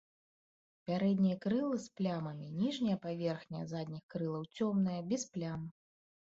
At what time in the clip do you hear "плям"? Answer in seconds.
5.37-5.61